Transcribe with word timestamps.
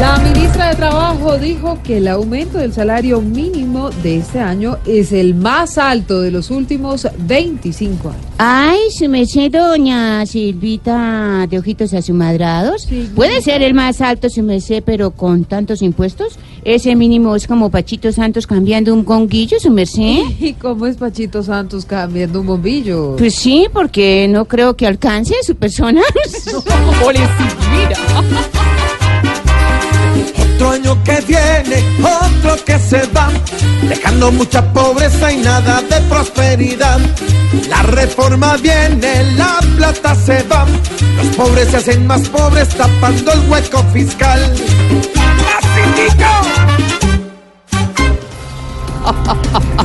La 0.00 0.16
ministra 0.18 0.68
de 0.70 0.76
Trabajo 0.76 1.38
dijo 1.38 1.76
que 1.82 1.96
el 1.96 2.06
aumento 2.06 2.58
del 2.58 2.72
salario 2.72 3.20
mínimo 3.20 3.90
de 3.90 4.18
este 4.18 4.38
año 4.38 4.78
es 4.86 5.10
el 5.10 5.34
más 5.34 5.76
alto 5.76 6.20
de 6.20 6.30
los 6.30 6.52
últimos 6.52 7.08
25 7.18 8.10
años. 8.10 8.22
Ay, 8.38 8.78
su 8.96 9.08
merced, 9.08 9.50
doña 9.50 10.24
Silvita 10.24 11.48
de 11.50 11.58
ojitos 11.58 11.94
a 11.94 12.02
su 12.02 12.14
madrados. 12.14 12.82
Sí, 12.82 13.10
Puede 13.12 13.42
ser 13.42 13.62
el 13.62 13.74
más 13.74 14.00
alto, 14.00 14.30
su 14.30 14.44
merced, 14.44 14.84
pero 14.86 15.10
con 15.10 15.44
tantos 15.44 15.82
impuestos. 15.82 16.38
Ese 16.62 16.94
mínimo 16.94 17.34
es 17.34 17.48
como 17.48 17.68
Pachito 17.70 18.12
Santos 18.12 18.46
cambiando 18.46 18.94
un 18.94 19.04
gonguillo, 19.04 19.58
su 19.58 19.70
merced. 19.70 20.22
¿Y 20.38 20.52
cómo 20.52 20.86
es 20.86 20.96
Pachito 20.96 21.42
Santos 21.42 21.84
cambiando 21.84 22.40
un 22.40 22.46
bombillo? 22.46 23.16
Pues 23.16 23.34
sí, 23.34 23.66
porque 23.72 24.28
no 24.28 24.44
creo 24.44 24.76
que 24.76 24.86
alcance 24.86 25.34
su 25.42 25.56
persona. 25.56 26.02
Año 28.18 28.57
que 31.08 31.20
viene, 31.26 31.82
otro 32.02 32.62
que 32.64 32.78
se 32.78 33.06
va, 33.16 33.30
dejando 33.88 34.30
mucha 34.30 34.72
pobreza 34.74 35.32
y 35.32 35.38
nada 35.38 35.80
de 35.82 36.00
prosperidad. 36.02 37.00
La 37.70 37.82
reforma 37.82 38.56
viene, 38.58 39.24
la 39.36 39.58
plata 39.76 40.14
se 40.14 40.42
va, 40.42 40.66
los 41.16 41.34
pobres 41.34 41.68
se 41.68 41.78
hacen 41.78 42.06
más 42.06 42.28
pobres 42.28 42.68
tapando 42.68 43.32
el 43.32 43.48
hueco 43.48 43.82
fiscal. 43.92 44.40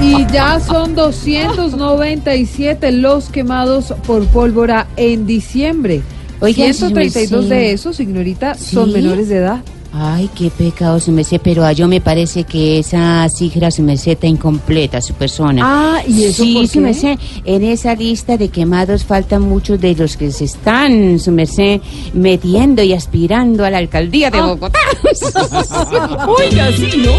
Y 0.00 0.24
ya 0.26 0.60
son 0.60 0.94
297 0.94 2.92
los 2.92 3.30
quemados 3.30 3.92
por 4.06 4.24
pólvora 4.28 4.86
en 4.96 5.26
diciembre. 5.26 6.02
Oiga, 6.40 6.72
132 6.72 7.42
sí. 7.42 7.50
de 7.50 7.72
esos, 7.72 7.96
señorita, 7.96 8.54
son 8.54 8.92
menores 8.92 9.28
de 9.28 9.38
edad. 9.38 9.60
Ay, 9.92 10.28
qué 10.36 10.50
pecado, 10.50 11.00
su 11.00 11.10
merced, 11.12 11.40
pero 11.42 11.64
a 11.64 11.72
yo 11.72 11.88
me 11.88 12.00
parece 12.00 12.44
que 12.44 12.78
esa 12.80 13.26
cifra, 13.30 13.70
su 13.70 13.82
merced, 13.82 14.12
está 14.12 14.26
incompleta, 14.26 15.00
su 15.00 15.14
persona. 15.14 15.62
Ah, 15.64 16.02
¿y 16.06 16.24
eso 16.24 16.42
sí, 16.42 16.54
por 16.54 16.68
su 16.68 16.80
merced, 16.80 17.18
en 17.44 17.64
esa 17.64 17.94
lista 17.94 18.36
de 18.36 18.48
quemados 18.50 19.04
faltan 19.04 19.42
muchos 19.42 19.80
de 19.80 19.94
los 19.94 20.16
que 20.18 20.30
se 20.30 20.44
están, 20.44 21.18
su 21.18 21.32
merced, 21.32 21.80
metiendo 22.12 22.82
y 22.82 22.92
aspirando 22.92 23.64
a 23.64 23.70
la 23.70 23.78
alcaldía 23.78 24.30
de 24.30 24.38
Ah. 24.38 24.46
Bogotá. 24.46 24.78
Oiga, 26.38 26.68
sí, 26.76 26.90
¿no? 27.04 27.12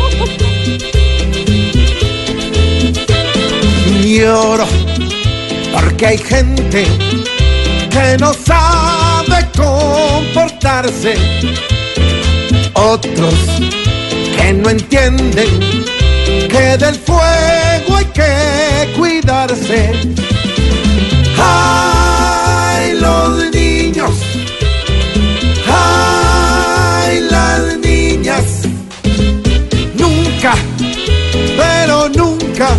Lloro 4.03 4.65
porque 5.73 6.05
hay 6.05 6.17
gente 6.17 6.83
que 7.89 8.17
no 8.19 8.31
sabe 8.33 9.47
comportarse, 9.55 11.13
otros 12.79 13.33
que 14.37 14.53
no 14.53 14.69
entienden 14.69 15.49
que 16.49 16.77
del 16.77 16.95
fuego 16.95 17.97
hay 17.97 18.05
que 18.05 18.93
cuidarse. 18.97 19.91
¡Ay, 21.37 22.93
los 22.99 23.51
niños! 23.53 24.11
¡Ay, 25.67 27.27
las 27.29 27.77
niñas! 27.79 28.43
Nunca, 29.95 30.55
pero 31.57 32.09
nunca 32.09 32.69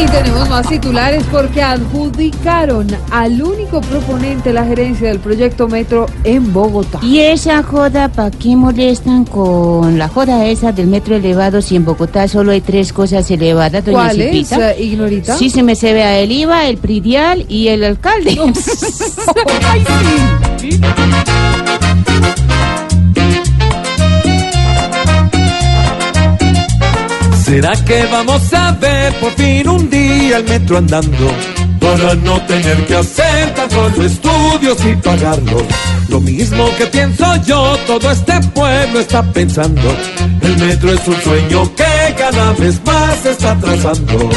Y 0.00 0.06
tenemos 0.06 0.48
más 0.48 0.66
titulares 0.66 1.22
porque 1.30 1.60
adjudicaron 1.60 2.86
al 3.10 3.42
único 3.42 3.82
proponente 3.82 4.50
la 4.50 4.64
gerencia 4.64 5.08
del 5.08 5.20
proyecto 5.20 5.68
Metro 5.68 6.06
en 6.24 6.54
Bogotá. 6.54 7.00
Y 7.02 7.18
esa 7.20 7.62
joda, 7.62 8.08
¿para 8.08 8.30
qué 8.30 8.56
molestan 8.56 9.26
con 9.26 9.98
la 9.98 10.08
joda 10.08 10.46
esa 10.46 10.72
del 10.72 10.86
metro 10.86 11.16
elevado 11.16 11.60
si 11.60 11.76
en 11.76 11.84
Bogotá 11.84 12.28
solo 12.28 12.52
hay 12.52 12.62
tres 12.62 12.94
cosas 12.94 13.30
elevadas, 13.30 13.84
doña 13.84 13.98
¿Cuál 13.98 14.20
es, 14.22 14.52
eh, 14.52 14.76
Ignorita? 14.78 15.36
Sí, 15.36 15.50
se 15.50 15.62
me 15.62 15.74
se 15.74 15.92
vea 15.92 16.18
el 16.18 16.32
IVA, 16.32 16.68
el 16.68 16.78
pridial 16.78 17.44
y 17.48 17.68
el 17.68 17.84
alcalde. 17.84 18.38
Ay, 19.70 19.84
sí. 20.58 20.80
¿Será 27.50 27.72
que 27.84 28.06
vamos 28.12 28.54
a 28.54 28.70
ver 28.80 29.12
por 29.14 29.32
fin 29.32 29.68
un 29.68 29.90
día 29.90 30.36
el 30.36 30.44
metro 30.44 30.78
andando? 30.78 31.34
Para 31.80 32.14
no 32.14 32.40
tener 32.42 32.86
que 32.86 32.94
hacer 32.94 33.54
tantos 33.54 33.98
estudios 33.98 34.78
y 34.84 34.94
pagarlos. 34.94 35.64
Lo 36.08 36.20
mismo 36.20 36.64
que 36.78 36.86
pienso 36.86 37.24
yo, 37.44 37.76
todo 37.88 38.08
este 38.12 38.38
pueblo 38.54 39.00
está 39.00 39.24
pensando. 39.32 39.96
El 40.42 40.58
metro 40.58 40.92
es 40.92 41.08
un 41.08 41.20
sueño 41.22 41.74
que 41.74 42.14
cada 42.16 42.52
vez 42.52 42.80
más 42.86 43.18
se 43.20 43.32
está 43.32 43.56
trazando. 43.56 44.30